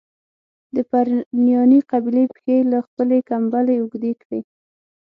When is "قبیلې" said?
1.91-2.25